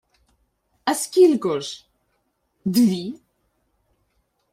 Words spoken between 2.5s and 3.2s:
Дві?!